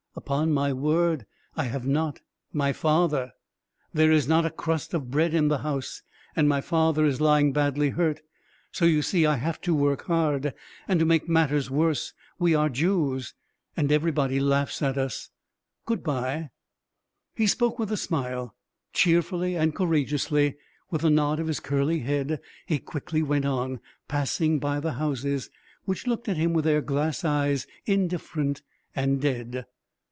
[0.13, 1.25] Upon my word
[1.55, 2.19] I have not.
[2.51, 3.31] My father...
[3.93, 6.01] there is not a crust of bread in the house,
[6.35, 8.19] and my father is lying badly hurt.
[8.73, 10.53] So you see, I have to work hard.
[10.85, 13.33] And to make matters worse, we are Jews,
[13.77, 15.29] and everybody laughs at us.
[15.85, 16.49] Good bye."
[17.33, 18.53] He spoke with a smile,
[18.91, 20.55] cheerfully and courageously.
[20.89, 23.79] With a nod of his curly head, he quickly went on,
[24.09, 25.49] passing by the houses
[25.85, 28.61] which looked at him with their glass eyes, indifferent
[28.93, 29.65] and dead.